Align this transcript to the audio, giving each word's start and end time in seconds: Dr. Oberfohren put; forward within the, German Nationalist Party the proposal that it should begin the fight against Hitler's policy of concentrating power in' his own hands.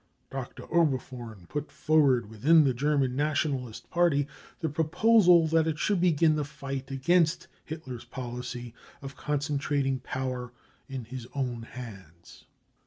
Dr. 0.31 0.63
Oberfohren 0.73 1.47
put; 1.47 1.71
forward 1.71 2.27
within 2.27 2.63
the, 2.63 2.73
German 2.73 3.15
Nationalist 3.15 3.87
Party 3.91 4.27
the 4.59 4.67
proposal 4.67 5.45
that 5.49 5.67
it 5.67 5.77
should 5.77 6.01
begin 6.01 6.35
the 6.37 6.43
fight 6.43 6.89
against 6.89 7.47
Hitler's 7.63 8.05
policy 8.05 8.73
of 9.03 9.15
concentrating 9.15 9.99
power 9.99 10.53
in' 10.89 11.05
his 11.05 11.27
own 11.35 11.61
hands. 11.61 12.45